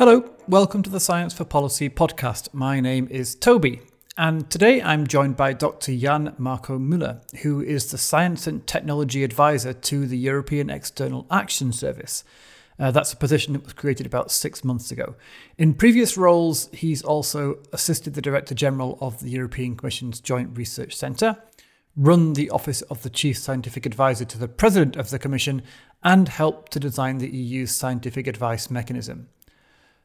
[0.00, 2.54] Hello, welcome to the Science for Policy podcast.
[2.54, 3.82] My name is Toby,
[4.16, 5.94] and today I'm joined by Dr.
[5.94, 11.70] Jan Marco Müller, who is the Science and Technology Advisor to the European External Action
[11.70, 12.24] Service.
[12.78, 15.16] Uh, that's a position that was created about six months ago.
[15.58, 20.96] In previous roles, he's also assisted the Director General of the European Commission's Joint Research
[20.96, 21.36] Centre,
[21.94, 25.60] run the Office of the Chief Scientific Advisor to the President of the Commission,
[26.02, 29.28] and helped to design the EU's scientific advice mechanism.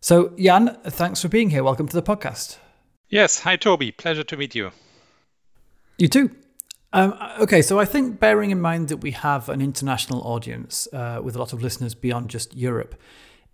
[0.06, 1.64] So, Jan, thanks for being here.
[1.64, 2.60] Welcome to the podcast.
[3.10, 3.40] Yes.
[3.40, 3.92] Hi, Toby.
[3.92, 4.70] Pleasure to meet you.
[5.98, 6.30] You too.
[6.94, 11.22] Um, okay, so I think bearing in mind that we have an international audience uh,
[11.24, 12.94] with a lot of listeners beyond just Europe,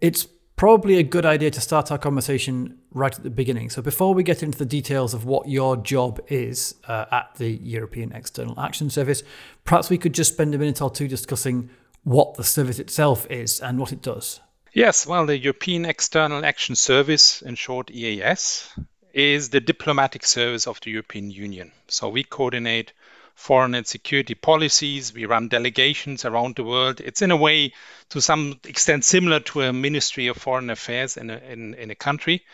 [0.02, 3.70] it's probably a good idea to start our conversation right at the beginning.
[3.70, 7.48] So before we get into the details of what your job is uh, at the
[7.64, 9.24] European External Action Service,
[9.64, 11.70] perhaps we could just spend a minute or two discussing
[12.04, 14.42] what the service itself is and what it does.
[14.74, 18.70] Yes, well, the European External Action Service, in short EEAS,
[19.12, 21.74] is the diplomatic service of the European Union.
[21.90, 22.94] So we coordinate
[23.36, 27.02] foreign and security policies, we run delegations around the world.
[27.02, 27.74] It's in a way,
[28.12, 31.96] to some extent, similar to a Ministry of Foreign Affairs in a, in, in a
[31.96, 32.46] country,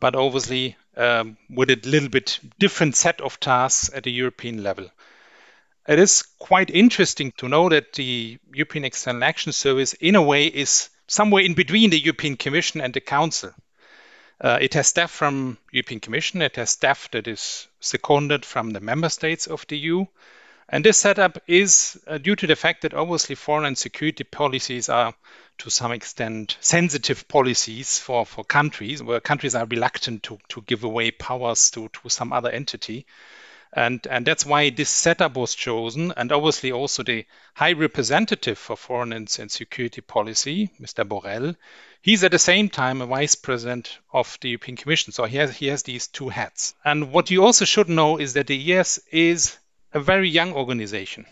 [0.00, 4.90] but obviously um, with a little bit different set of tasks at the European level.
[5.88, 10.46] It is quite interesting to know that the European External Action Service, in a way,
[10.46, 13.52] is somewhere in between the European Commission and the Council.
[14.40, 16.42] Uh, it has staff from European Commission.
[16.42, 20.06] It has staff that is seconded from the member states of the EU.
[20.68, 24.88] And this setup is uh, due to the fact that obviously foreign and security policies
[24.88, 25.14] are
[25.58, 30.82] to some extent sensitive policies for, for countries where countries are reluctant to, to give
[30.82, 33.06] away powers to, to some other entity.
[33.76, 36.12] And, and that's why this setup was chosen.
[36.16, 41.04] And obviously, also the High Representative for Foreign and Security Policy, Mr.
[41.04, 41.56] Borrell,
[42.00, 45.12] he's at the same time a Vice President of the European Commission.
[45.12, 46.74] So he has, he has these two hats.
[46.84, 49.56] And what you also should know is that the EEAS is
[49.92, 51.26] a very young organization.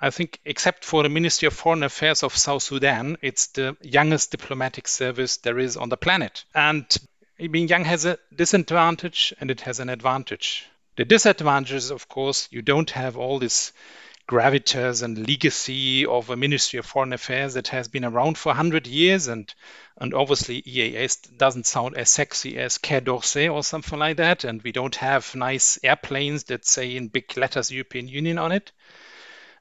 [0.00, 4.30] I think, except for the Ministry of Foreign Affairs of South Sudan, it's the youngest
[4.30, 6.44] diplomatic service there is on the planet.
[6.54, 6.84] And
[7.50, 10.66] being young has a disadvantage and it has an advantage.
[10.96, 13.72] The disadvantage is, of course, you don't have all this
[14.28, 18.86] gravitas and legacy of a Ministry of Foreign Affairs that has been around for 100
[18.86, 19.26] years.
[19.26, 19.52] And,
[19.98, 24.44] and obviously, EEAS doesn't sound as sexy as Quai d'Orsay or something like that.
[24.44, 28.72] And we don't have nice airplanes that say in big letters European Union on it.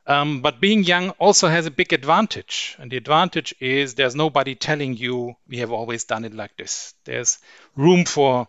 [0.08, 2.76] Um, but being young also has a big advantage.
[2.78, 6.94] And the advantage is there's nobody telling you we have always done it like this.
[7.06, 7.40] There's
[7.76, 8.48] room for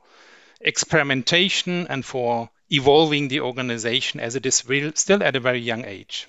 [0.61, 5.85] experimentation and for evolving the organization as it is real, still at a very young
[5.85, 6.27] age.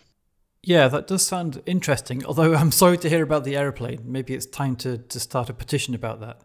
[0.62, 2.26] Yeah, that does sound interesting.
[2.26, 4.02] Although I'm sorry to hear about the aeroplane.
[4.06, 6.42] Maybe it's time to, to start a petition about that.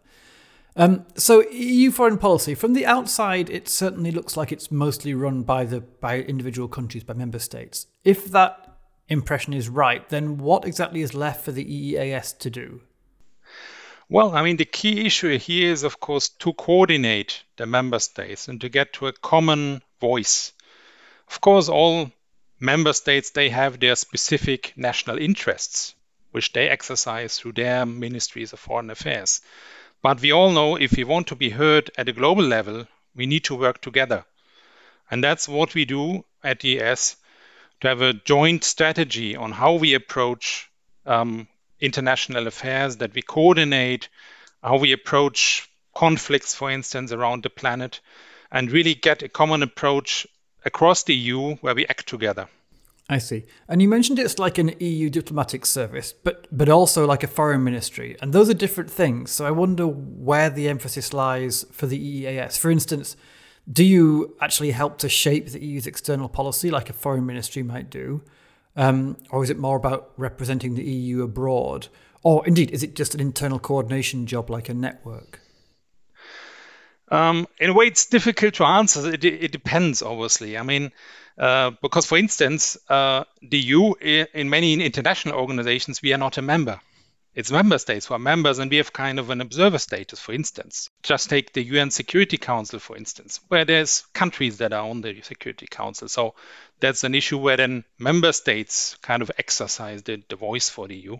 [0.75, 5.43] Um, so EU foreign policy, from the outside, it certainly looks like it's mostly run
[5.43, 7.87] by the by individual countries, by member states.
[8.03, 8.77] If that
[9.09, 12.81] impression is right, then what exactly is left for the EEAS to do?
[14.07, 18.47] Well, I mean, the key issue here is, of course, to coordinate the member states
[18.47, 20.53] and to get to a common voice.
[21.27, 22.11] Of course, all
[22.59, 25.95] member states they have their specific national interests,
[26.31, 29.41] which they exercise through their ministries of foreign affairs.
[30.01, 33.25] But we all know if we want to be heard at a global level, we
[33.25, 34.25] need to work together.
[35.11, 37.15] And that's what we do at EEAS
[37.81, 40.69] to have a joint strategy on how we approach
[41.05, 41.47] um,
[41.79, 44.09] international affairs, that we coordinate
[44.61, 47.99] how we approach conflicts, for instance, around the planet,
[48.51, 50.27] and really get a common approach
[50.65, 52.47] across the EU where we act together.
[53.11, 53.45] I see.
[53.67, 57.63] And you mentioned it's like an EU diplomatic service, but but also like a foreign
[57.63, 59.31] ministry, and those are different things.
[59.31, 62.59] So I wonder where the emphasis lies for the EEAS.
[62.59, 63.17] For instance,
[63.71, 67.89] do you actually help to shape the EU's external policy like a foreign ministry might
[67.89, 68.21] do,
[68.75, 71.87] um, or is it more about representing the EU abroad,
[72.21, 75.39] or indeed is it just an internal coordination job like a network?
[77.09, 79.13] Um, in a way, it's difficult to answer.
[79.13, 80.57] It, it depends, obviously.
[80.57, 80.91] I mean,
[81.37, 86.41] uh, because, for instance, uh, the EU, in many international organizations, we are not a
[86.41, 86.79] member.
[87.35, 90.33] It's member states who are members, and we have kind of an observer status, for
[90.33, 90.89] instance.
[91.03, 95.21] Just take the UN Security Council, for instance, where there's countries that are on the
[95.21, 96.09] Security Council.
[96.09, 96.35] So
[96.79, 100.95] that's an issue where then member states kind of exercise the, the voice for the
[100.95, 101.17] EU.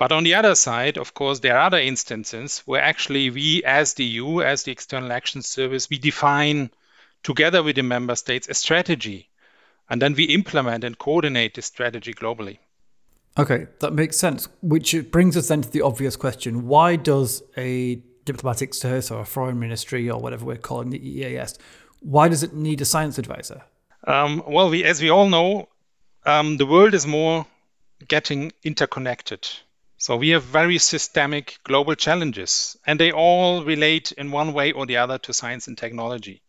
[0.00, 3.92] But on the other side, of course, there are other instances where actually we, as
[3.92, 6.70] the EU, as the External Action Service, we define
[7.22, 9.28] together with the member states a strategy.
[9.90, 12.56] And then we implement and coordinate this strategy globally.
[13.36, 14.48] Okay, that makes sense.
[14.62, 19.26] Which brings us then to the obvious question why does a diplomatic service or a
[19.26, 21.58] foreign ministry or whatever we're calling the EEAS.
[22.00, 23.64] Why does it need a science advisor?
[24.06, 25.68] Um, well, we, as we all know,
[26.24, 27.44] um, the world is more
[28.08, 29.46] getting interconnected.
[30.00, 34.86] So we have very systemic global challenges, and they all relate in one way or
[34.86, 36.40] the other to science and technology.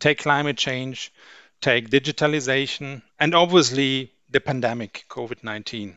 [0.00, 1.12] Take climate change,
[1.60, 5.96] take digitalization, and obviously the pandemic, COVID 19.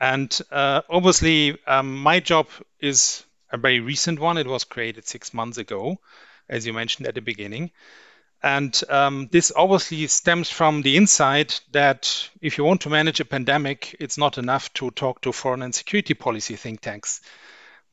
[0.00, 2.48] And uh, obviously, um, my job
[2.80, 3.22] is
[3.52, 4.38] a very recent one.
[4.38, 6.00] It was created six months ago,
[6.48, 7.70] as you mentioned at the beginning.
[8.42, 13.24] And um, this obviously stems from the insight that if you want to manage a
[13.24, 17.20] pandemic, it's not enough to talk to foreign and security policy think tanks.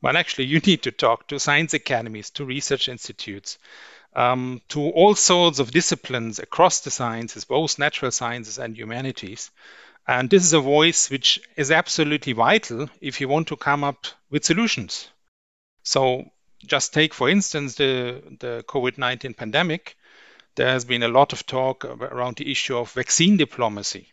[0.02, 3.58] But actually, you need to talk to science academies, to research institutes,
[4.16, 9.52] um, to all sorts of disciplines across the sciences, both natural sciences and humanities.
[10.08, 14.06] And this is a voice which is absolutely vital if you want to come up
[14.30, 15.08] with solutions.
[15.84, 16.24] So,
[16.66, 19.96] just take, for instance, the, the COVID 19 pandemic
[20.56, 24.12] there has been a lot of talk around the issue of vaccine diplomacy.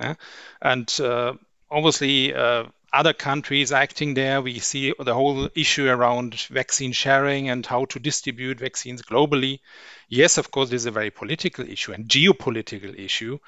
[0.00, 0.14] Yeah?
[0.60, 1.34] And uh,
[1.70, 7.66] obviously, uh, other countries acting there, we see the whole issue around vaccine sharing and
[7.66, 9.60] how to distribute vaccines globally.
[10.08, 13.38] Yes, of course, this is a very political issue and geopolitical issue.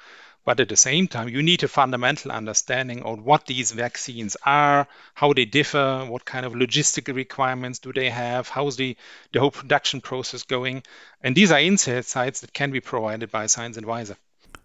[0.49, 4.87] But at the same time, you need a fundamental understanding of what these vaccines are,
[5.13, 8.97] how they differ, what kind of logistical requirements do they have, how's the,
[9.31, 10.81] the whole production process going.
[11.21, 14.17] And these are insights that can be provided by a science advisor.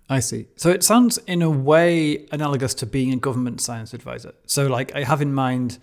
[0.09, 0.47] I see.
[0.57, 4.33] So it sounds in a way analogous to being a government science advisor.
[4.47, 5.77] So, like, I have in mind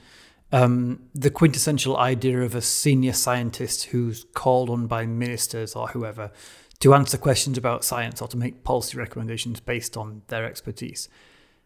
[0.52, 6.32] um, the quintessential idea of a senior scientist who's called on by ministers or whoever
[6.82, 11.08] to answer questions about science or to make policy recommendations based on their expertise.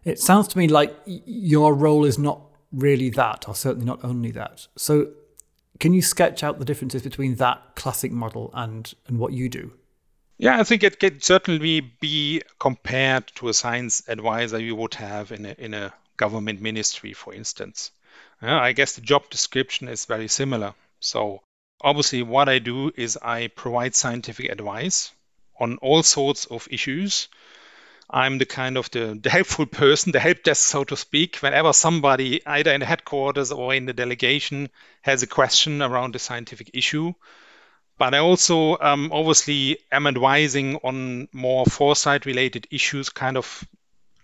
[0.03, 2.41] It sounds to me like your role is not
[2.71, 4.67] really that, or certainly not only that.
[4.75, 5.07] So,
[5.79, 9.73] can you sketch out the differences between that classic model and, and what you do?
[10.37, 15.31] Yeah, I think it could certainly be compared to a science advisor you would have
[15.31, 17.91] in a, in a government ministry, for instance.
[18.41, 20.73] I guess the job description is very similar.
[20.99, 21.41] So,
[21.81, 25.11] Obviously, what I do is I provide scientific advice
[25.59, 27.27] on all sorts of issues.
[28.09, 31.73] I'm the kind of the, the helpful person, the help desk, so to speak, whenever
[31.73, 34.69] somebody, either in the headquarters or in the delegation,
[35.01, 37.13] has a question around a scientific issue.
[37.97, 43.63] But I also um, obviously am advising on more foresight related issues, kind of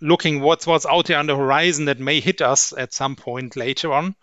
[0.00, 3.56] looking what's what's out there on the horizon that may hit us at some point
[3.56, 4.14] later on.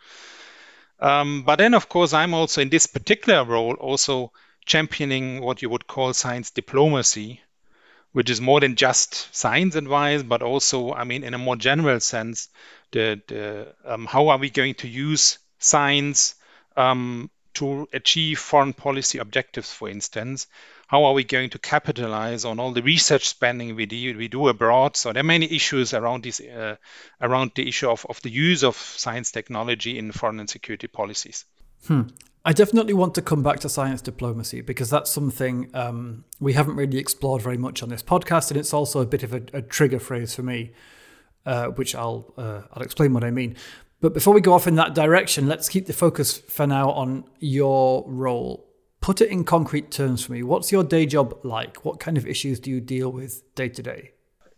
[1.00, 4.32] Um, but then, of course, I'm also in this particular role also
[4.66, 7.42] championing what you would call science diplomacy,
[8.12, 12.00] which is more than just science advice, but also, I mean, in a more general
[12.00, 12.50] sense,
[12.92, 16.36] the, the um, how are we going to use science
[16.76, 20.48] um, to achieve foreign policy objectives, for instance,
[20.88, 24.48] how are we going to capitalize on all the research spending we do, we do
[24.48, 24.98] abroad?
[24.98, 26.76] So there are many issues around this, uh,
[27.22, 31.46] around the issue of, of the use of science technology in foreign and security policies.
[31.86, 32.04] Hmm.
[32.46, 36.78] I definitely want to come back to science diplomacy because that's something um, we haven't
[36.78, 39.62] really explored very much on this podcast, and it's also a bit of a, a
[39.62, 40.72] trigger phrase for me,
[41.46, 43.58] uh, which I'll uh, I'll explain what I mean.
[44.02, 47.26] But before we go off in that direction, let's keep the focus for now on
[47.40, 48.70] your role
[49.02, 50.44] Put it in concrete terms for me.
[50.44, 51.86] What's your day job like?
[51.86, 54.12] What kind of issues do you deal with day to day?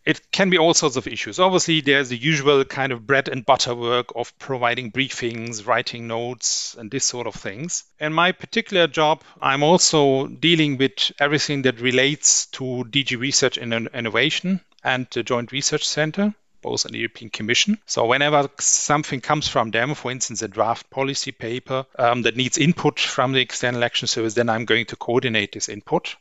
[0.04, 1.38] It can be all sorts of issues.
[1.38, 6.74] Obviously, there's the usual kind of bread and butter work of providing briefings, writing notes,
[6.76, 7.84] and this sort of things.
[8.00, 13.72] In my particular job, I'm also dealing with everything that relates to DG Research and
[13.72, 17.78] Innovation and the Joint Research Center both in the European Commission.
[17.86, 22.58] So whenever something comes from them, for instance, a draft policy paper um, that needs
[22.58, 26.16] input from the External Action Service, then I'm going to coordinate this input.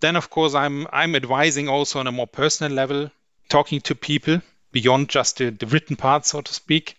[0.00, 3.10] Then, of course, I'm I'm advising also on a more personal level,
[3.48, 4.40] talking to people
[4.72, 6.96] beyond just the, the written part, so to speak.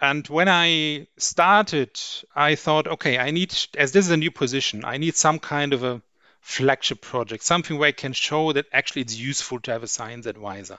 [0.00, 1.98] And when I started,
[2.34, 5.72] I thought, okay, I need, as this is a new position, I need some kind
[5.72, 6.02] of a
[6.40, 10.26] flagship project, something where I can show that actually it's useful to have a science
[10.26, 10.78] advisor.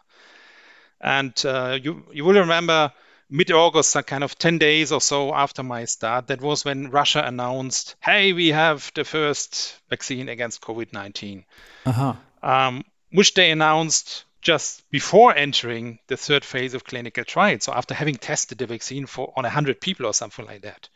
[1.01, 2.91] And uh, you you will remember
[3.29, 7.23] mid-August, uh, kind of 10 days or so after my start, that was when Russia
[7.25, 11.43] announced, "Hey, we have the first vaccine against COVID-19,"
[11.85, 12.13] uh-huh.
[12.41, 17.65] um, which they announced just before entering the third phase of clinical trials.
[17.65, 20.87] So after having tested the vaccine for on 100 people or something like that.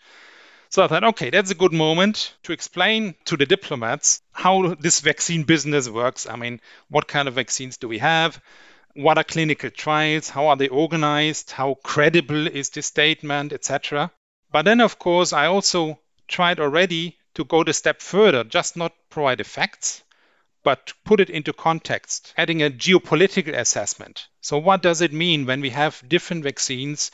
[0.70, 5.01] So I thought, okay, that's a good moment to explain to the diplomats how this
[5.01, 6.27] vaccine business works.
[6.27, 8.41] I mean, what kind of vaccines do we have?
[8.95, 14.12] What are clinical trials, how are they organized, how credible is this statement, etc.
[14.51, 18.93] But then, of course, I also tried already to go the step further, just not
[19.10, 20.03] provide the facts,
[20.63, 24.27] but put it into context, adding a geopolitical assessment.
[24.41, 27.12] So, what does it mean when we have different vaccines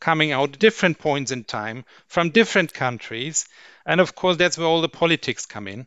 [0.00, 3.46] coming out at different points in time from different countries?
[3.86, 5.86] And of course, that's where all the politics come in.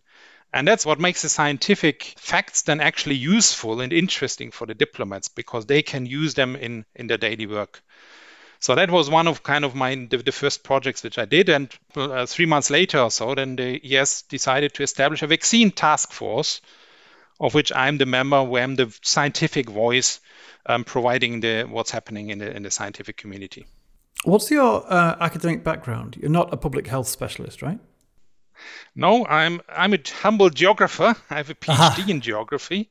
[0.53, 5.27] And that's what makes the scientific facts then actually useful and interesting for the diplomats
[5.27, 7.81] because they can use them in, in their daily work.
[8.59, 11.49] So that was one of kind of my the, the first projects which I did,
[11.49, 15.69] and uh, three months later or so, then the EEAS decided to establish a vaccine
[15.69, 16.61] task force,
[17.41, 20.21] of which I'm the member, where I'm the scientific voice,
[20.65, 23.65] um, providing the what's happening in the in the scientific community.
[24.23, 26.15] What's your uh, academic background?
[26.21, 27.79] You're not a public health specialist, right?
[28.95, 31.15] No, I'm I'm a humble geographer.
[31.29, 32.03] I have a PhD uh-huh.
[32.07, 32.89] in geography.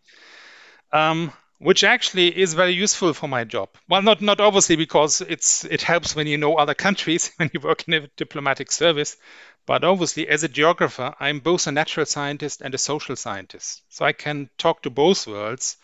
[0.92, 3.68] Um, which actually is very useful for my job.
[3.88, 7.60] Well, not not obviously because it's it helps when you know other countries when you
[7.60, 9.16] work in a diplomatic service,
[9.64, 14.04] but obviously as a geographer, I'm both a natural scientist and a social scientist, so
[14.04, 15.76] I can talk to both worlds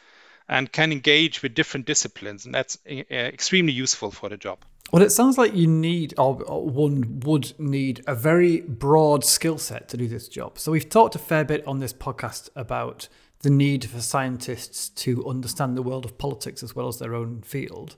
[0.48, 4.58] and can engage with different disciplines, and that's uh, extremely useful for the job.
[4.90, 9.86] Well, it sounds like you need, or one would need, a very broad skill set
[9.90, 10.58] to do this job.
[10.58, 13.08] So we've talked a fair bit on this podcast about
[13.40, 17.42] the need for scientists to understand the world of politics as well as their own
[17.42, 17.96] field.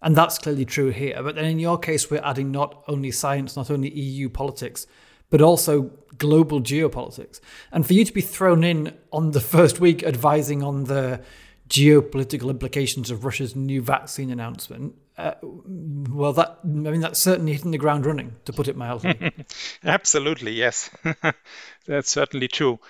[0.00, 1.22] And that's clearly true here.
[1.22, 4.86] But then in your case, we're adding not only science, not only EU politics,
[5.28, 7.40] but also global geopolitics.
[7.70, 11.20] And for you to be thrown in on the first week advising on the
[11.68, 17.70] geopolitical implications of Russia's new vaccine announcement, uh, well, that I mean that's certainly hitting
[17.70, 19.32] the ground running, to put it mildly.
[19.84, 20.90] Absolutely, yes,
[21.86, 22.80] that's certainly true.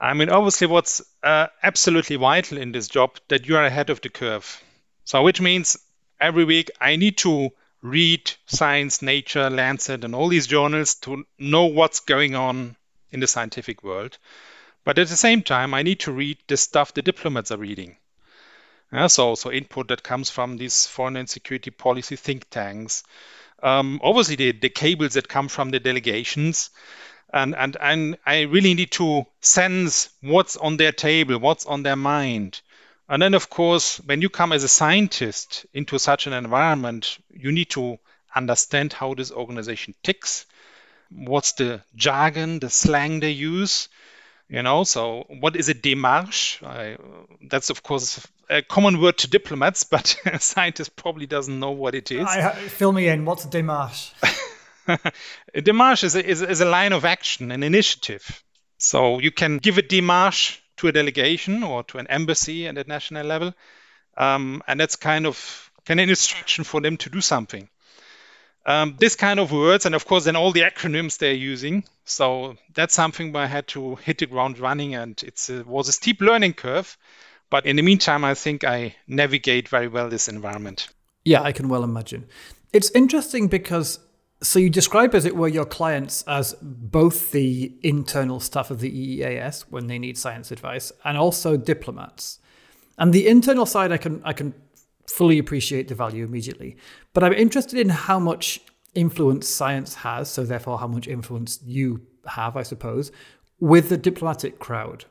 [0.00, 4.00] I mean, obviously, what's uh, absolutely vital in this job that you are ahead of
[4.00, 4.62] the curve.
[5.04, 5.76] So, which means
[6.20, 7.50] every week I need to
[7.82, 12.76] read Science, Nature, Lancet, and all these journals to know what's going on
[13.10, 14.18] in the scientific world.
[14.84, 17.96] But at the same time, I need to read the stuff the diplomats are reading.
[18.92, 23.02] Yeah, so, so input that comes from these foreign and security policy think tanks.
[23.62, 26.70] Um, obviously, the, the cables that come from the delegations
[27.32, 31.96] and and and I really need to sense what's on their table, what's on their
[31.96, 32.60] mind.
[33.08, 37.52] And then, of course, when you come as a scientist into such an environment, you
[37.52, 37.98] need to
[38.34, 40.44] understand how this organization ticks,
[41.10, 43.88] what's the jargon, the slang they use,
[44.48, 44.84] you know.
[44.84, 46.62] So, what is a démarche?
[46.66, 46.96] I,
[47.48, 51.94] that's of course a common word to diplomats, but a scientist probably doesn't know what
[51.94, 52.26] it is.
[52.26, 53.24] I, fill me in.
[53.24, 54.12] What's a démarche?
[54.88, 58.42] a démarche is a, is, is a line of action, an initiative.
[58.78, 62.84] So you can give a démarche to a delegation or to an embassy at a
[62.84, 63.52] national level,
[64.16, 67.68] um, and that's kind of kind of an instruction for them to do something.
[68.68, 71.84] Um, this kind of words, and of course, then all the acronyms they're using.
[72.04, 75.92] So that's something where I had to hit the ground running, and it was a
[75.92, 76.98] steep learning curve.
[77.48, 80.88] But in the meantime, I think I navigate very well this environment.
[81.24, 82.28] Yeah, I can well imagine.
[82.74, 84.00] It's interesting because
[84.42, 88.90] so you describe, as it were, your clients as both the internal staff of the
[88.90, 92.38] EEAS when they need science advice, and also diplomats.
[92.98, 94.52] And the internal side, I can I can
[95.08, 96.76] fully appreciate the value immediately,
[97.14, 98.60] but I'm interested in how much
[98.94, 100.30] influence science has.
[100.30, 103.10] So therefore, how much influence you have, I suppose,
[103.60, 105.04] with the diplomatic crowd.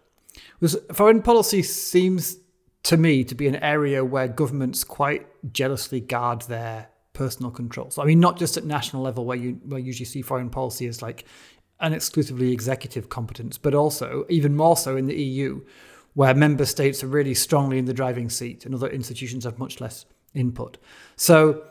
[0.59, 2.37] Because foreign policy seems
[2.83, 7.89] to me to be an area where governments quite jealously guard their personal control.
[7.89, 10.49] So I mean, not just at national level where you where you usually see foreign
[10.49, 11.25] policy as like
[11.79, 15.61] an exclusively executive competence, but also even more so in the EU,
[16.17, 19.79] where member states are really strongly in the driving seat and other institutions have much
[19.79, 20.75] less input.
[21.15, 21.63] So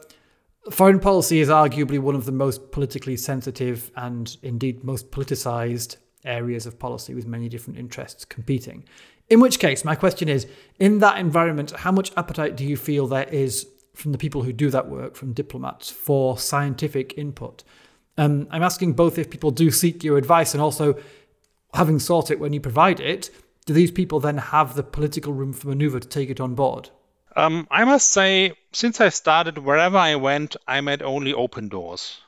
[0.70, 6.64] foreign policy is arguably one of the most politically sensitive and indeed most politicized areas
[6.64, 8.84] of policy with many different interests competing.
[9.28, 10.46] In which case, my question is
[10.78, 14.52] in that environment, how much appetite do you feel there is from the people who
[14.52, 17.64] do that work, from diplomats, for scientific input.
[18.16, 20.94] Um, I'm asking both if people do seek your advice and also,
[21.74, 23.30] having sought it when you provide it,
[23.66, 26.88] do these people then have the political room for maneuver to take it on board?
[27.34, 32.18] Um, I must say, since I started, wherever I went, I met only open doors.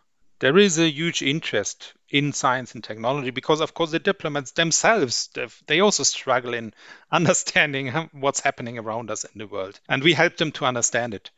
[0.40, 5.30] There is a huge interest in science and technology because, of course, the diplomats themselves
[5.66, 6.74] they also struggle in
[7.10, 11.30] understanding what's happening around us in the world, and we help them to understand it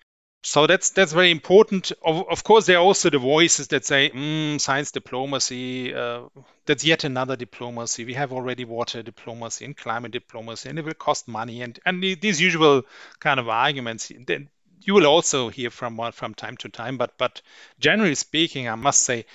[0.42, 1.92] so that's that's very important.
[2.02, 5.94] Of, of course, there are also the voices that say mm, science diplomacy.
[5.94, 6.22] Uh,
[6.64, 8.04] that's yet another diplomacy.
[8.04, 11.60] We have already water diplomacy and climate diplomacy, and it will cost money.
[11.62, 12.82] And and these usual
[13.18, 14.10] kind of arguments.
[14.26, 14.48] Then
[14.82, 16.96] you will also hear from from time to time.
[16.96, 17.42] But but
[17.78, 19.26] generally speaking, I must say,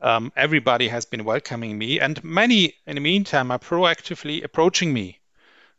[0.00, 5.20] um, everybody has been welcoming me, and many in the meantime are proactively approaching me.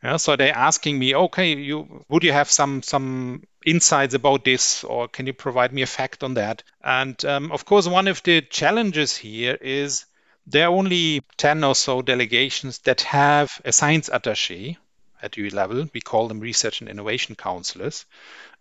[0.02, 4.84] Yeah, so they're asking me, okay, you would you have some some insights about this,
[4.84, 6.64] or can you provide me a fact on that?
[6.84, 10.06] And um, of course, one of the challenges here is
[10.48, 14.78] there are only 10 or so delegations that have a science attaché
[15.22, 15.88] at EU level.
[15.94, 18.06] We call them research and innovation counselors.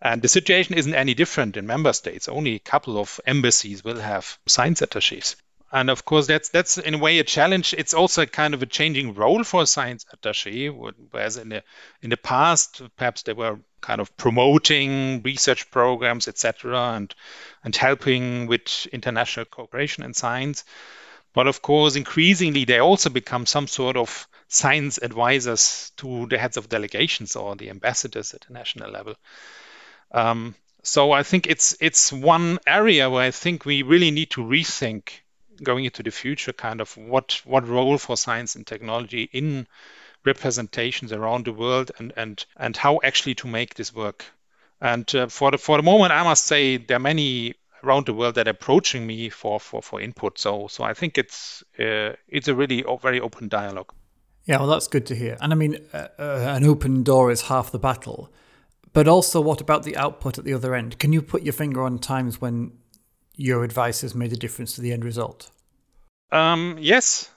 [0.00, 2.28] And the situation isn't any different in member states.
[2.28, 5.36] Only a couple of embassies will have science attachés.
[5.70, 7.74] And of course, that's that's in a way a challenge.
[7.76, 10.70] It's also kind of a changing role for science attaché,
[11.10, 11.62] whereas in the
[12.00, 17.14] in the past, perhaps they were kind of promoting research programs, etc., and
[17.64, 20.64] and helping with international cooperation in science.
[21.34, 26.56] But of course, increasingly, they also become some sort of science advisors to the heads
[26.56, 29.14] of delegations or the ambassadors at the national level.
[30.12, 34.40] Um, so I think it's it's one area where I think we really need to
[34.40, 35.10] rethink
[35.62, 39.66] going into the future, kind of what what role for science and technology in
[40.24, 44.24] representations around the world, and and and how actually to make this work.
[44.80, 48.14] And uh, for the for the moment, I must say there are many around the
[48.14, 50.38] world that are approaching me for for for input.
[50.38, 53.92] So so I think it's uh, it's a really very open dialogue.
[54.44, 55.36] Yeah, well, that's good to hear.
[55.42, 58.32] And I mean, uh, uh, an open door is half the battle.
[58.94, 60.98] But also, what about the output at the other end?
[60.98, 62.72] Can you put your finger on times when
[63.38, 65.48] your advice has made a difference to the end result?
[66.32, 67.30] Um, yes.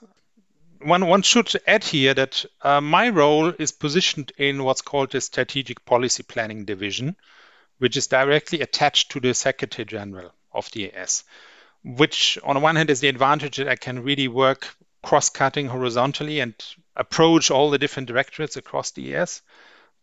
[0.80, 5.20] One, one should add here that uh, my role is positioned in what's called the
[5.20, 7.14] Strategic Policy Planning Division,
[7.78, 11.22] which is directly attached to the Secretary General of the EEAS,
[11.84, 16.40] which on the one hand is the advantage that I can really work cross-cutting horizontally
[16.40, 16.54] and
[16.96, 19.40] approach all the different directorates across the EEAS.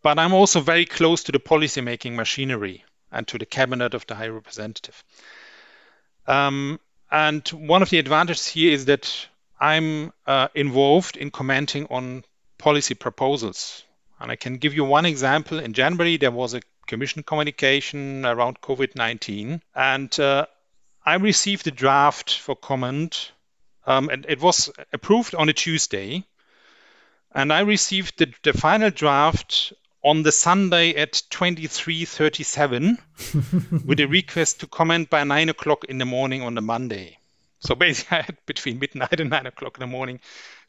[0.02, 4.14] But I'm also very close to the policymaking machinery and to the cabinet of the
[4.14, 5.04] High Representative.
[6.30, 6.78] Um,
[7.10, 9.26] and one of the advantages here is that
[9.58, 12.24] I'm uh, involved in commenting on
[12.56, 13.82] policy proposals.
[14.20, 15.58] And I can give you one example.
[15.58, 20.46] In January, there was a commission communication around COVID 19, and uh,
[21.04, 23.32] I received a draft for comment,
[23.86, 26.24] um, and it was approved on a Tuesday.
[27.32, 32.98] And I received the, the final draft on the Sunday at 23:37
[33.86, 37.18] with a request to comment by nine o'clock in the morning on the Monday.
[37.60, 40.20] So basically, I had between midnight and nine o'clock in the morning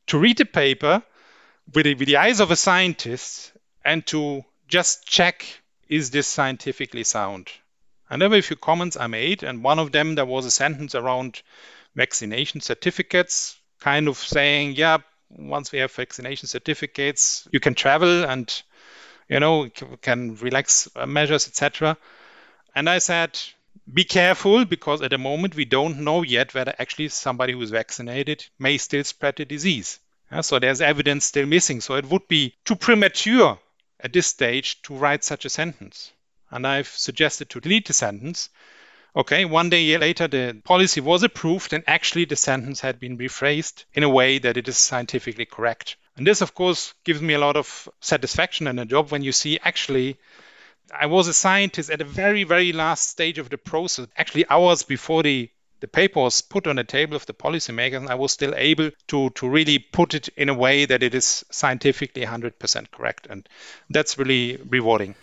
[0.07, 1.03] to read the paper
[1.73, 3.53] with the, with the eyes of a scientist
[3.85, 5.45] and to just check
[5.87, 7.49] is this scientifically sound.
[8.09, 10.51] And there were a few comments I made, and one of them there was a
[10.51, 11.41] sentence around
[11.95, 14.97] vaccination certificates, kind of saying, yeah,
[15.29, 18.63] once we have vaccination certificates, you can travel and
[19.29, 19.69] you know,
[20.01, 21.97] can relax uh, measures, etc.
[22.75, 23.39] And I said,
[23.91, 28.45] be careful because at the moment we don't know yet whether actually somebody who's vaccinated
[28.59, 29.99] may still spread the disease.
[30.31, 31.81] Yeah, so there's evidence still missing.
[31.81, 33.59] So it would be too premature
[33.99, 36.11] at this stage to write such a sentence.
[36.49, 38.49] And I've suggested to delete the sentence.
[39.15, 43.83] Okay, one day later, the policy was approved, and actually the sentence had been rephrased
[43.93, 45.97] in a way that it is scientifically correct.
[46.17, 49.31] And this, of course, gives me a lot of satisfaction in a job when you
[49.31, 50.17] see actually
[50.93, 54.83] I was a scientist at a very, very last stage of the process, actually hours
[54.83, 58.31] before the, the paper was put on the table of the policymakers, and I was
[58.31, 62.91] still able to, to really put it in a way that it is scientifically 100%
[62.91, 63.27] correct.
[63.29, 63.47] And
[63.89, 65.15] that's really rewarding.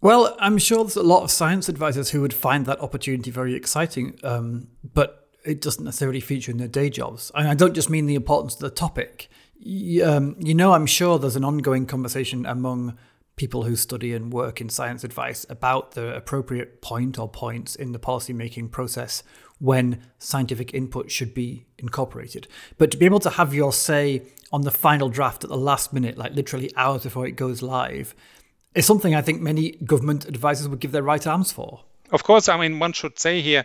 [0.00, 3.54] Well, I'm sure there's a lot of science advisors who would find that opportunity very
[3.54, 7.30] exciting, um, but it doesn't necessarily feature in their day jobs.
[7.34, 9.30] And I don't just mean the importance of the topic
[9.64, 12.98] um, you know, I'm sure there's an ongoing conversation among
[13.36, 17.92] people who study and work in science advice about the appropriate point or points in
[17.92, 19.22] the policymaking process
[19.58, 22.46] when scientific input should be incorporated.
[22.78, 24.22] But to be able to have your say
[24.52, 28.14] on the final draft at the last minute, like literally hours before it goes live,
[28.74, 31.84] is something I think many government advisors would give their right arms for.
[32.10, 33.64] Of course, I mean, one should say here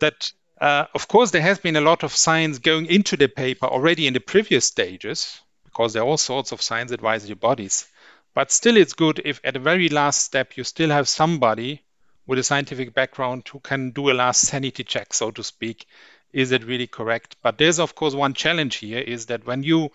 [0.00, 3.66] that uh, of course, there has been a lot of science going into the paper
[3.66, 7.86] already in the previous stages, because there are all sorts of science advisory bodies.
[8.34, 11.82] But still, it's good if at the very last step you still have somebody
[12.26, 15.86] with a scientific background who can do a last sanity check, so to speak.
[16.32, 17.36] Is it really correct?
[17.42, 19.90] But there's, of course, one challenge here is that when you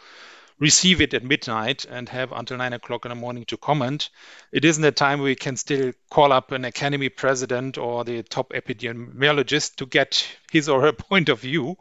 [0.59, 4.09] receive it at midnight and have until nine o'clock in the morning to comment,
[4.51, 8.51] it isn't a time we can still call up an academy president or the top
[8.53, 11.77] epidemiologist to get his or her point of view.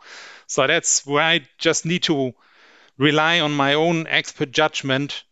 [0.47, 2.35] So that's where I just need to
[2.99, 5.25] rely on my own expert judgment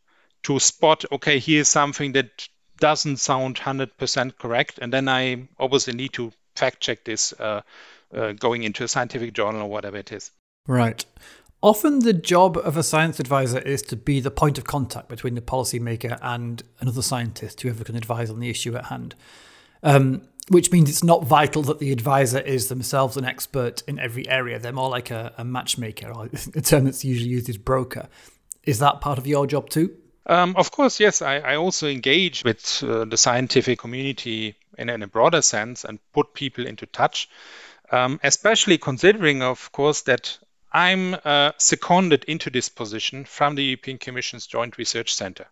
[0.45, 2.49] to spot, okay, here's something that
[2.79, 4.79] doesn't sound 100% correct.
[4.81, 7.63] And then I obviously need to fact check this uh,
[8.15, 10.31] uh, going into a scientific journal or whatever it is.
[10.67, 11.05] Right.
[11.63, 15.35] Often the job of a science advisor is to be the point of contact between
[15.35, 19.15] the policymaker and another scientist, whoever can advise on the issue at hand.
[19.83, 24.29] Um, which means it's not vital that the advisor is themselves an expert in every
[24.29, 24.59] area.
[24.59, 28.09] They're more like a, a matchmaker, or a term that's usually used is broker.
[28.65, 29.97] Is that part of your job too?
[30.27, 31.23] Um, of course, yes.
[31.23, 35.99] I, I also engage with uh, the scientific community in, in, a broader sense and
[36.13, 37.29] put people into touch,
[37.91, 40.39] um, especially considering, of course, that
[40.73, 45.47] I'm uh, seconded into this position from the European Commission's Joint Research Center.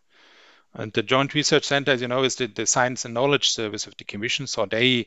[0.74, 3.86] And the Joint Research Center, as you know, is the, the science and knowledge service
[3.86, 4.46] of the Commission.
[4.46, 5.06] So they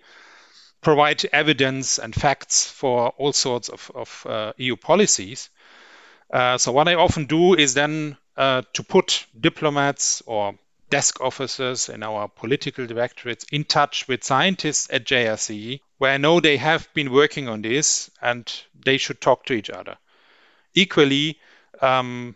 [0.82, 5.50] provide evidence and facts for all sorts of, of uh, EU policies.
[6.32, 10.56] Uh, so what I often do is then uh, to put diplomats or
[10.92, 16.40] desk officers in our political directorates in touch with scientists at JRC, where I know
[16.40, 18.52] they have been working on this and
[18.86, 19.98] they should talk to each other.
[20.76, 21.40] Equally,
[21.82, 22.36] um,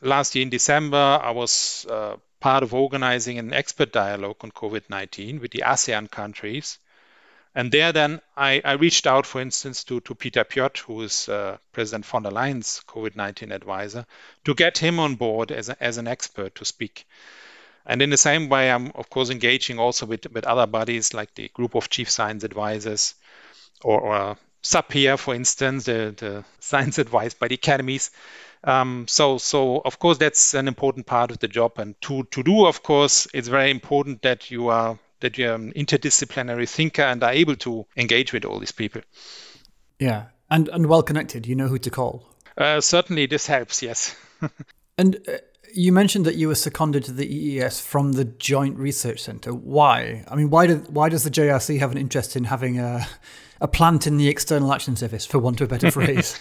[0.00, 4.88] last year in December, I was uh, part of organizing an expert dialogue on COVID
[4.88, 6.78] 19 with the ASEAN countries.
[7.54, 11.28] And there, then, I, I reached out, for instance, to, to Peter Piot, who is
[11.28, 14.06] uh, President von der Leyen's COVID 19 advisor,
[14.44, 17.06] to get him on board as, a, as an expert to speak.
[17.88, 21.34] And in the same way, I'm, of course, engaging also with, with other bodies like
[21.34, 23.14] the Group of Chief Science Advisors
[23.82, 28.10] or, or SAPEA, for instance, the, the science advice by the academies,
[28.64, 31.78] um, so, so of course, that's an important part of the job.
[31.78, 35.72] And to, to do, of course, it's very important that you are that you're an
[35.72, 39.02] interdisciplinary thinker and are able to engage with all these people.
[39.98, 41.46] Yeah, and and well connected.
[41.46, 42.24] You know who to call.
[42.56, 43.82] Uh, certainly, this helps.
[43.82, 44.16] Yes.
[44.98, 45.38] and uh,
[45.74, 49.52] you mentioned that you were seconded to the EEAS from the Joint Research Centre.
[49.52, 50.24] Why?
[50.28, 53.06] I mean, why did why does the JRC have an interest in having a
[53.60, 56.38] a plant in the External Action Service, for want of a better phrase?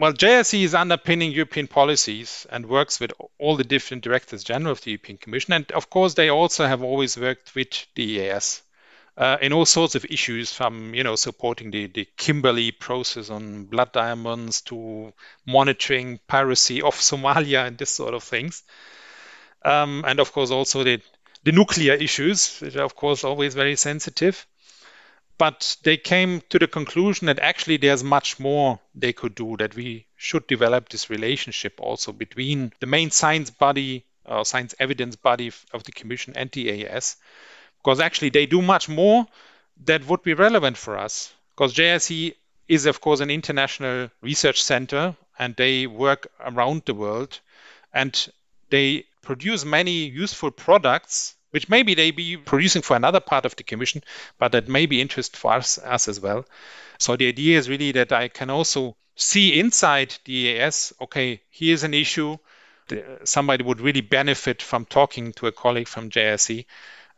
[0.00, 4.82] well, JRC is underpinning European policies and works with all the different directors general of
[4.82, 5.52] the European Commission.
[5.54, 8.62] And of course, they also have always worked with the EEAS
[9.16, 13.64] uh, in all sorts of issues from, you know, supporting the, the Kimberley process on
[13.64, 15.12] blood diamonds to
[15.46, 18.62] monitoring piracy off Somalia and this sort of things.
[19.64, 21.00] Um, and of course, also the,
[21.44, 24.46] the nuclear issues, which are, of course, always very sensitive
[25.38, 29.74] but they came to the conclusion that actually there's much more they could do, that
[29.74, 35.52] we should develop this relationship also between the main science body, uh, science evidence body
[35.72, 37.16] of the Commission and the EEAS,
[37.86, 39.24] because actually they do much more
[39.84, 41.32] that would be relevant for us.
[41.54, 42.34] Because JRC
[42.66, 47.38] is, of course, an international research center and they work around the world
[47.94, 48.28] and
[48.70, 53.62] they produce many useful products which maybe they be producing for another part of the
[53.62, 54.02] commission,
[54.36, 56.44] but that may be interest for us, us as well.
[56.98, 61.84] So the idea is really that I can also see inside the EEAS, okay, here's
[61.84, 62.36] an issue.
[63.22, 66.66] Somebody would really benefit from talking to a colleague from JRC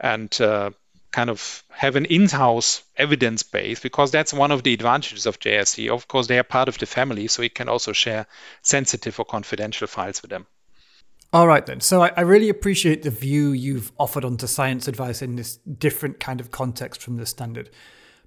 [0.00, 0.70] and uh,
[1.10, 5.88] kind of have an in-house evidence base because that's one of the advantages of JRC.
[5.88, 8.26] Of course, they are part of the family, so we can also share
[8.62, 10.46] sensitive or confidential files with them.
[11.32, 11.80] All right, then.
[11.80, 16.20] So I, I, really appreciate the view you've offered onto science advice in this different
[16.20, 17.68] kind of context from the standard.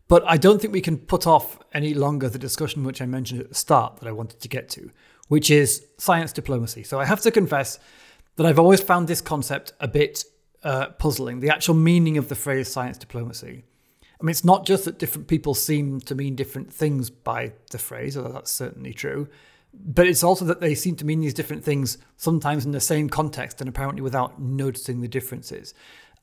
[0.07, 3.41] But I don't think we can put off any longer the discussion which I mentioned
[3.41, 4.91] at the start that I wanted to get to,
[5.29, 6.83] which is science diplomacy.
[6.83, 7.79] So I have to confess
[8.35, 10.23] that I've always found this concept a bit
[10.63, 13.63] uh, puzzling, the actual meaning of the phrase science diplomacy.
[14.03, 17.79] I mean, it's not just that different people seem to mean different things by the
[17.79, 19.27] phrase, although that's certainly true
[19.73, 23.09] but it's also that they seem to mean these different things sometimes in the same
[23.09, 25.73] context and apparently without noticing the differences.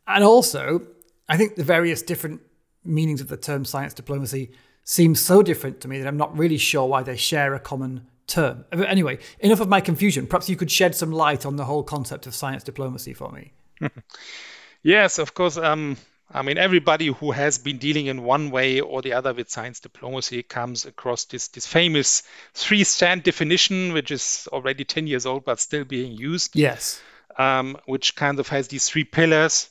[0.07, 0.87] And also,
[1.29, 2.41] I think the various different
[2.85, 4.51] meanings of the term science diplomacy
[4.85, 8.07] seem so different to me that I'm not really sure why they share a common
[8.27, 8.65] term.
[8.71, 10.27] But anyway, enough of my confusion.
[10.27, 13.53] Perhaps you could shed some light on the whole concept of science diplomacy for me.
[14.83, 15.57] yes, of course.
[15.57, 15.97] Um,
[16.31, 19.81] I mean, everybody who has been dealing in one way or the other with science
[19.81, 25.45] diplomacy comes across this, this famous three strand definition, which is already 10 years old
[25.45, 26.55] but still being used.
[26.55, 27.01] Yes.
[27.39, 29.71] Um, which kind of has these three pillars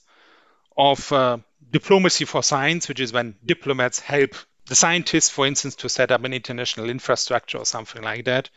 [0.75, 1.37] of uh,
[1.69, 4.35] diplomacy for science, which is when diplomats help
[4.67, 8.49] the scientists, for instance, to set up an international infrastructure or something like that.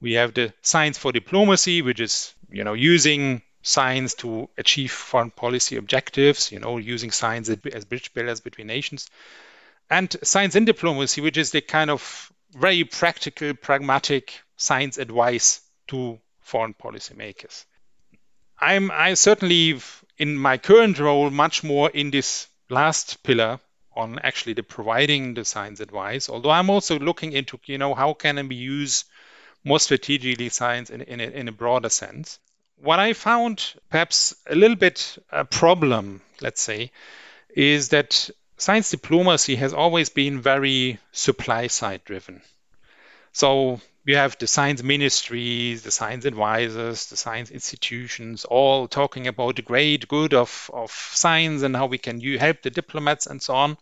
[0.00, 5.30] We have the science for diplomacy, which is you know using science to achieve foreign
[5.30, 9.10] policy objectives, you know, using science as bridge builders between nations,
[9.90, 16.18] and science in diplomacy, which is the kind of very practical, pragmatic science advice to
[16.40, 17.66] foreign policy makers.
[18.60, 19.80] I'm I certainly
[20.18, 23.58] in my current role much more in this last pillar
[23.96, 26.28] on actually the providing the science advice.
[26.28, 29.04] Although I'm also looking into, you know, how can we use
[29.64, 32.38] more strategically science in, in, a, in a broader sense.
[32.76, 36.90] What I found perhaps a little bit a problem, let's say,
[37.54, 42.42] is that science diplomacy has always been very supply side driven.
[43.32, 49.56] So you have the science ministries, the science advisors, the science institutions, all talking about
[49.56, 53.54] the great good of, of science and how we can help the diplomats and so
[53.54, 53.78] on.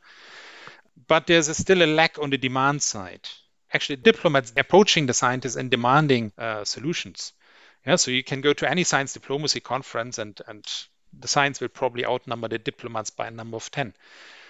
[1.09, 3.29] But there's a still a lack on the demand side.
[3.73, 7.33] Actually, diplomats approaching the scientists and demanding uh, solutions.
[7.87, 10.65] Yeah, so you can go to any science diplomacy conference and, and
[11.19, 13.95] the science will probably outnumber the diplomats by a number of 10.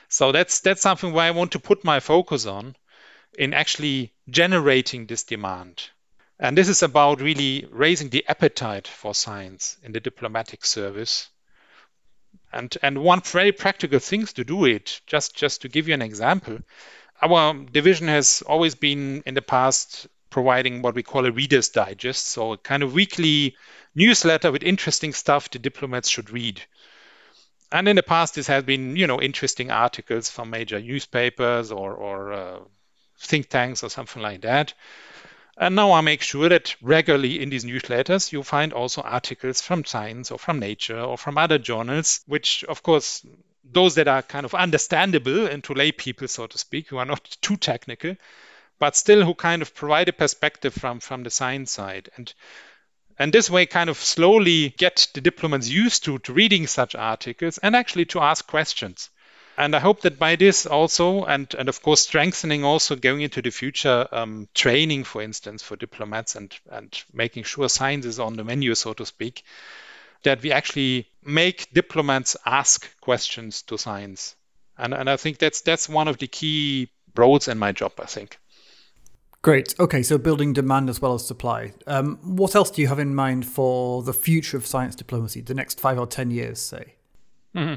[0.08, 2.76] So that's that's something where I want to put my focus on
[3.38, 5.82] in actually generating this demand.
[6.38, 11.30] And this is about really raising the appetite for science in the diplomatic service.
[12.52, 16.02] And, and one very practical things to do it, just, just to give you an
[16.02, 16.58] example,
[17.22, 22.26] our division has always been in the past providing what we call a reader's digest,
[22.26, 23.54] so a kind of weekly
[23.94, 26.60] newsletter with interesting stuff the diplomats should read.
[27.70, 31.94] And in the past, this has been, you know, interesting articles from major newspapers or,
[31.94, 32.58] or uh,
[33.18, 34.74] think tanks or something like that.
[35.56, 39.84] And now I make sure that regularly in these newsletters you find also articles from
[39.84, 43.24] Science or from Nature or from other journals, which of course
[43.64, 47.04] those that are kind of understandable and to lay people, so to speak, who are
[47.04, 48.16] not too technical,
[48.82, 52.10] but still who kind of provide a perspective from from the science side.
[52.16, 52.34] And
[53.16, 57.58] and this way kind of slowly get the diplomats used to, to reading such articles
[57.58, 59.10] and actually to ask questions.
[59.56, 63.40] And I hope that by this also, and, and of course, strengthening also going into
[63.40, 68.34] the future um, training, for instance, for diplomats and, and making sure science is on
[68.34, 69.44] the menu, so to speak,
[70.24, 74.34] that we actually make diplomats ask questions to science.
[74.76, 78.06] And, and I think that's that's one of the key roles in my job, I
[78.06, 78.38] think.
[79.42, 79.74] Great.
[79.80, 81.72] Okay, so building demand as well as supply.
[81.88, 85.54] Um, what else do you have in mind for the future of science diplomacy, the
[85.54, 86.94] next five or 10 years, say?
[87.56, 87.74] Mm-hmm.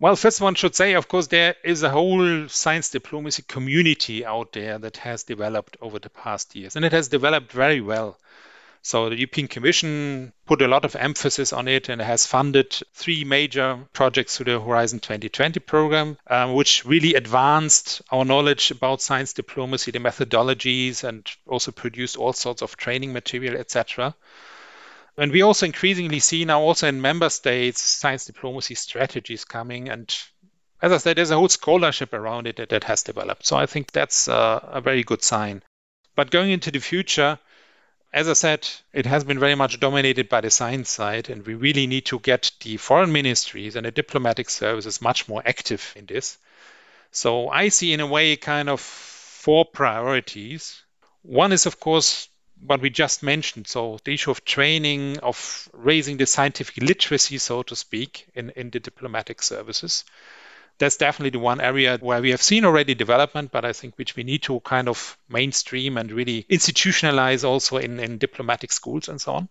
[0.00, 4.52] Well, first one should say, of course, there is a whole science diplomacy community out
[4.52, 8.18] there that has developed over the past years, and it has developed very well.
[8.82, 13.24] So the European Commission put a lot of emphasis on it and has funded three
[13.24, 19.32] major projects through the Horizon 2020 program, um, which really advanced our knowledge about science
[19.32, 24.14] diplomacy, the methodologies, and also produced all sorts of training material, etc.
[25.16, 29.88] And we also increasingly see now also in member states science diplomacy strategies coming.
[29.88, 30.14] And
[30.80, 33.44] as I said, there's a whole scholarship around it that, that has developed.
[33.44, 35.64] So I think that's a, a very good sign.
[36.14, 37.38] But going into the future,
[38.12, 41.54] as I said, it has been very much dominated by the science side, and we
[41.54, 46.06] really need to get the foreign ministries and the diplomatic services much more active in
[46.06, 46.38] this.
[47.10, 50.82] So I see, in a way, kind of four priorities.
[51.22, 52.28] One is, of course,
[52.64, 53.66] what we just mentioned.
[53.66, 58.70] So the issue of training, of raising the scientific literacy, so to speak, in, in
[58.70, 60.04] the diplomatic services.
[60.78, 64.14] That's definitely the one area where we have seen already development, but I think which
[64.16, 69.20] we need to kind of mainstream and really institutionalize also in, in diplomatic schools and
[69.20, 69.48] so on.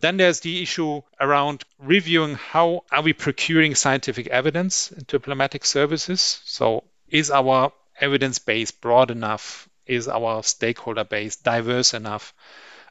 [0.00, 6.40] Then there's the issue around reviewing how are we procuring scientific evidence in diplomatic services.
[6.44, 9.68] So is our evidence base broad enough?
[9.90, 12.32] is our stakeholder base diverse enough?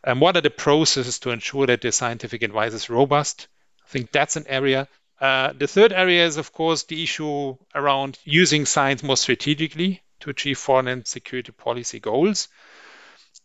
[0.04, 3.48] And what are the processes to ensure that the scientific advice is robust?
[3.84, 4.88] I think that's an area.
[5.20, 10.30] Uh, the third area is, of course, the issue around using science more strategically to
[10.30, 12.48] achieve foreign and security policy goals.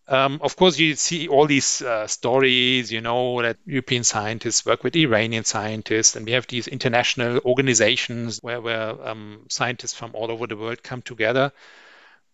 [0.07, 4.85] Um, of course, you see all these uh, stories, you know, that European scientists work
[4.85, 10.31] with Iranian scientists, and we have these international organizations where, where um, scientists from all
[10.31, 11.53] over the world come together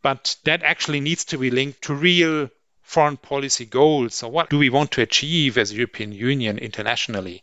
[0.03, 2.49] but that actually needs to be linked to real
[2.83, 4.15] foreign policy goals.
[4.15, 7.43] So, what do we want to achieve as European Union internationally?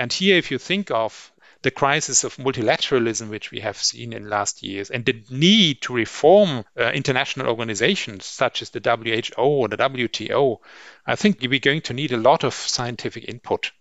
[0.00, 4.30] And here, if you think of the crisis of multilateralism, which we have seen in
[4.30, 9.68] last years, and the need to reform uh, international organizations such as the WHO or
[9.68, 10.56] the WTO,
[11.06, 13.72] I think we're going to need a lot of scientific input.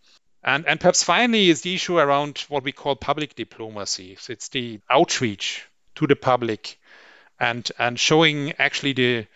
[0.44, 4.18] And, and perhaps finally is the issue around what we call public diplomacy.
[4.20, 6.78] So it's the outreach to the public
[7.40, 9.28] and and showing actually the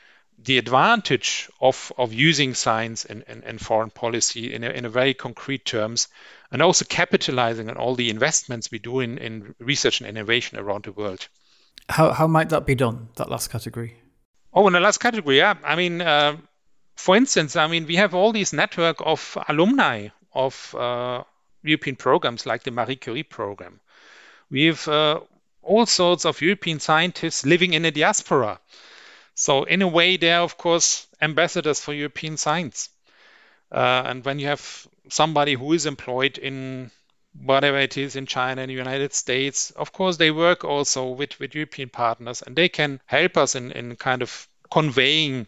[0.46, 4.90] the advantage of, of using science in, in, in foreign policy in a, in a
[4.90, 6.08] very concrete terms,
[6.52, 10.84] and also capitalizing on all the investments we do in, in research and innovation around
[10.84, 11.28] the world.
[11.90, 13.96] How, how might that be done, that last category?
[14.54, 15.56] Oh, in the last category, yeah.
[15.64, 16.38] I mean, uh,
[16.96, 21.24] for instance, I mean, we have all these network of alumni of uh,
[21.64, 23.80] European programs like the Marie Curie program.
[24.50, 25.22] We have uh,
[25.62, 28.60] all sorts of European scientists living in a diaspora.
[29.36, 32.90] So, in a way, they're, of course, ambassadors for European science.
[33.72, 36.92] Uh, and when you have somebody who is employed in
[37.42, 41.40] whatever it is in China and the United States, of course, they work also with,
[41.40, 45.48] with European partners and they can help us in, in kind of conveying,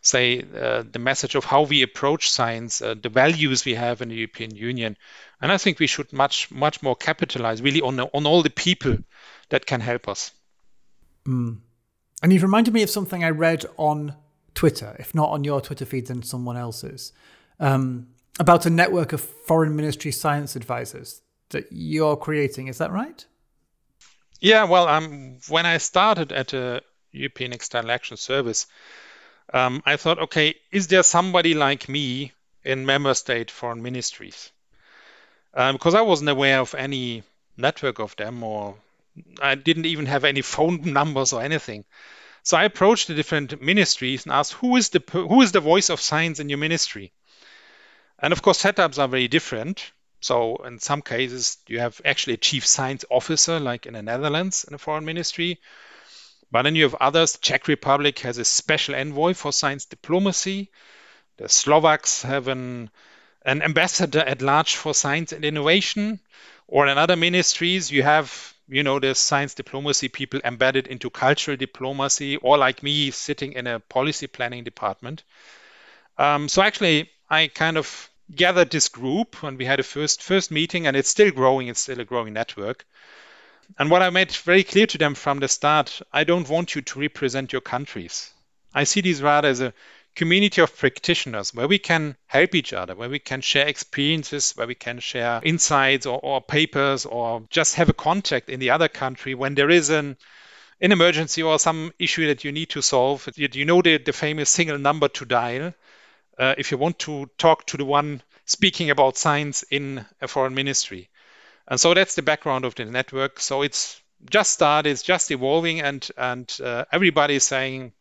[0.00, 4.08] say, uh, the message of how we approach science, uh, the values we have in
[4.08, 4.96] the European Union.
[5.42, 8.96] And I think we should much, much more capitalize really on, on all the people
[9.50, 10.32] that can help us.
[11.26, 11.58] Mm.
[12.22, 14.14] And you've reminded me of something I read on
[14.54, 17.12] Twitter, if not on your Twitter feed, then someone else's,
[17.60, 18.08] um,
[18.40, 22.66] about a network of foreign ministry science advisors that you're creating.
[22.66, 23.24] Is that right?
[24.40, 28.66] Yeah, well, um, when I started at a European External Action Service,
[29.52, 32.32] um, I thought, okay, is there somebody like me
[32.64, 34.50] in member state foreign ministries?
[35.54, 37.22] Um, because I wasn't aware of any
[37.56, 38.76] network of them or
[39.40, 41.84] I didn't even have any phone numbers or anything.
[42.42, 45.90] So I approached the different ministries and asked, who is the who is the voice
[45.90, 47.12] of science in your ministry?
[48.18, 49.92] And of course, setups are very different.
[50.20, 54.64] So in some cases, you have actually a chief science officer, like in the Netherlands,
[54.64, 55.60] in a foreign ministry.
[56.50, 57.38] But then you have others.
[57.40, 60.70] Czech Republic has a special envoy for science diplomacy.
[61.36, 62.90] The Slovaks have an
[63.44, 66.20] an ambassador at large for science and innovation.
[66.66, 71.56] Or in other ministries, you have you know, there's science diplomacy people embedded into cultural
[71.56, 75.24] diplomacy, or like me, sitting in a policy planning department.
[76.18, 80.50] Um, so actually, I kind of gathered this group when we had a first first
[80.50, 81.68] meeting, and it's still growing.
[81.68, 82.84] It's still a growing network.
[83.78, 86.82] And what I made very clear to them from the start, I don't want you
[86.82, 88.32] to represent your countries.
[88.74, 89.74] I see these rather as a
[90.18, 94.66] community of practitioners where we can help each other, where we can share experiences, where
[94.66, 98.88] we can share insights or, or papers or just have a contact in the other
[98.88, 100.16] country when there is an
[100.80, 103.28] an emergency or some issue that you need to solve.
[103.36, 105.72] You know the, the famous single number to dial.
[106.36, 110.54] Uh, if you want to talk to the one speaking about science in a foreign
[110.54, 111.10] ministry.
[111.68, 113.38] And so that's the background of the network.
[113.38, 117.92] So it's just started, it's just evolving, and and uh, everybody is saying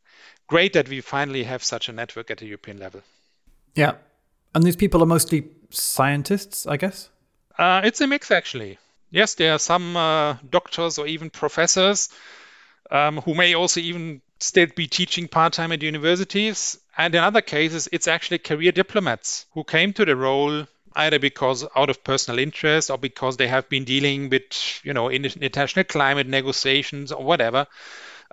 [0.47, 3.01] great that we finally have such a network at the European level.
[3.75, 3.93] Yeah.
[4.55, 7.09] And these people are mostly scientists, I guess?
[7.57, 8.77] Uh, it's a mix, actually.
[9.11, 12.09] Yes, there are some uh, doctors or even professors
[12.91, 16.79] um, who may also even still be teaching part time at universities.
[16.97, 21.65] And in other cases, it's actually career diplomats who came to the role either because
[21.75, 26.27] out of personal interest or because they have been dealing with, you know, international climate
[26.27, 27.67] negotiations or whatever.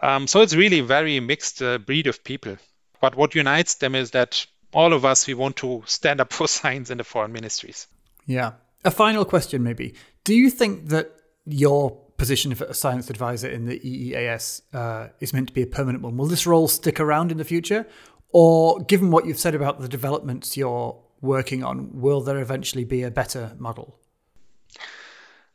[0.02, 2.56] Um, so it's really a very mixed uh, breed of people.
[3.00, 6.48] But what unites them is that all of us, we want to stand up for
[6.48, 7.86] science in the foreign ministries.
[8.26, 8.52] Yeah.
[8.84, 9.94] A final question, maybe.
[10.24, 11.12] Do you think that
[11.46, 15.66] your position of a science advisor in the EEAS uh, is meant to be a
[15.66, 16.16] permanent one?
[16.16, 17.86] Will this role stick around in the future?
[18.30, 23.02] Or, given what you've said about the developments you're working on, will there eventually be
[23.02, 23.98] a better model?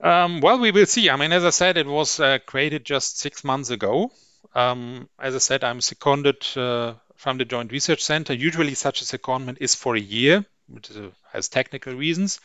[0.02, 1.10] Um, well, we will see.
[1.10, 4.12] I mean, as I said, it was uh, created just six months ago.
[4.55, 8.33] Um, as I said, I'm seconded uh, from the Joint Research Center.
[8.33, 10.89] Usually, such a secondment is for a year, which
[11.31, 12.39] has technical reasons.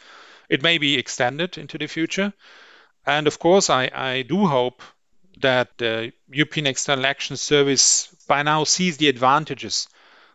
[0.48, 2.32] It may be extended into the future.
[3.06, 4.82] And of course, I, I do hope
[5.40, 9.88] that the European External Action Service by now sees the advantages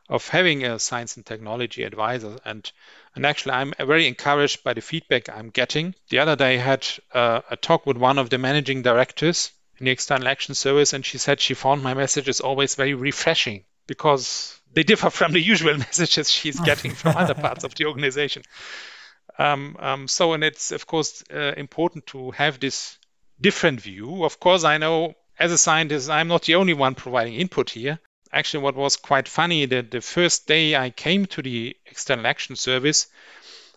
[0.10, 2.38] of having a science and technology advisor.
[2.44, 2.70] And,
[3.16, 5.94] and actually, I'm very encouraged by the feedback I'm getting.
[6.10, 9.86] The other day, I had uh, a talk with one of the managing directors in
[9.86, 14.60] the External Action Service, and she said she found my messages always very refreshing because
[14.74, 18.44] they differ from the usual messages she's getting from other parts of the organization.
[19.38, 22.98] Um, um, so, and it's of course uh, important to have this
[23.40, 24.26] different view.
[24.26, 28.00] Of course, I know as a scientist, I'm not the only one providing input here.
[28.32, 32.56] Actually, what was quite funny that the first day I came to the External Action
[32.56, 33.08] Service,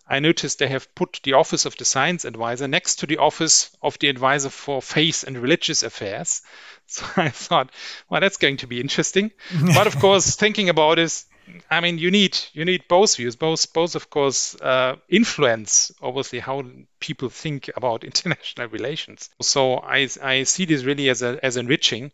[0.07, 3.75] I noticed they have put the office of the science advisor next to the office
[3.81, 6.41] of the advisor for faith and religious affairs.
[6.85, 7.71] So I thought,
[8.09, 9.31] well, that's going to be interesting.
[9.73, 11.25] but of course, thinking about this,
[11.71, 16.39] I mean, you need you need both views, both both of course uh, influence obviously
[16.39, 16.63] how
[16.99, 19.29] people think about international relations.
[19.41, 22.11] So I I see this really as a, as enriching.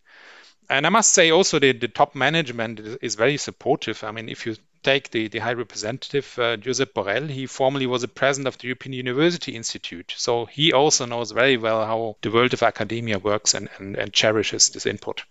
[0.70, 4.04] And I must say also the, the top management is, is very supportive.
[4.04, 8.04] I mean, if you take the, the High Representative, uh, Josep Borrell, he formerly was
[8.04, 10.14] a president of the European University Institute.
[10.18, 14.14] So he also knows very well how the world of academia works and, and, and
[14.14, 15.24] cherishes this input.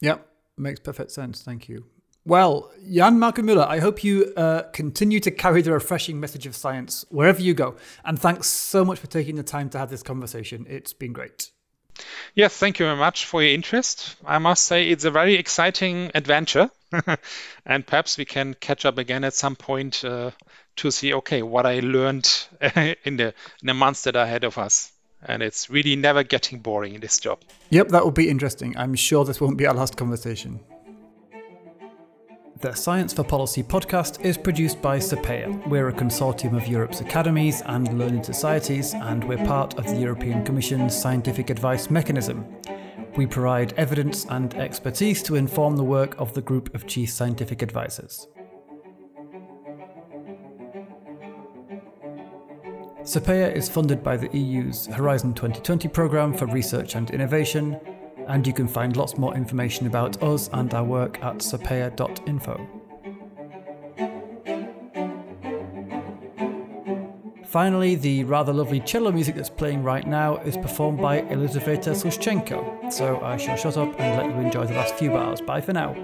[0.00, 0.18] Yeah,
[0.56, 1.42] makes perfect sense.
[1.42, 1.86] Thank you.
[2.24, 6.56] Well, Jan Marco Müller, I hope you uh, continue to carry the refreshing message of
[6.56, 7.76] science wherever you go.
[8.04, 10.66] And thanks so much for taking the time to have this conversation.
[10.68, 11.50] It's been great.
[12.34, 14.16] Yes, thank you very much for your interest.
[14.26, 16.70] I must say it's a very exciting adventure.
[17.66, 20.30] and perhaps we can catch up again at some point uh,
[20.76, 22.30] to see, okay, what I learned
[23.04, 24.92] in the in the months that are ahead of us.
[25.22, 27.40] And it's really never getting boring in this job.
[27.70, 28.76] Yep, that will be interesting.
[28.76, 30.60] I'm sure this won't be our last conversation.
[32.60, 35.68] The Science for Policy podcast is produced by SAPEA.
[35.68, 40.44] We're a consortium of Europe's academies and learning societies, and we're part of the European
[40.44, 42.46] Commission's scientific advice mechanism.
[43.16, 47.62] We provide evidence and expertise to inform the work of the group of chief scientific
[47.62, 48.28] advisors.
[53.02, 57.80] SAPEA is funded by the EU's Horizon 2020 programme for research and innovation
[58.26, 62.75] and you can find lots more information about us and our work at sapea.info.
[67.56, 72.92] Finally, the rather lovely cello music that's playing right now is performed by Elizaveta Sushchenko,
[72.92, 75.40] so I shall shut up and let you enjoy the last few bars.
[75.40, 75.96] Bye for now.